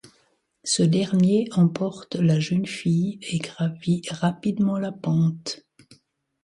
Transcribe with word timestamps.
Ce 0.63 0.81
dernier 0.81 1.47
emporte 1.51 2.15
la 2.15 2.39
jeune 2.39 2.65
fille 2.65 3.19
et 3.21 3.37
gravit 3.37 4.01
rapidement 4.09 4.79
la 4.79 4.91
pente. 4.91 5.63